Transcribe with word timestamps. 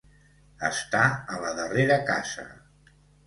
Estar 0.69 1.01
a 1.35 1.43
la 1.45 1.51
darrera 1.61 1.99
casa. 2.09 2.47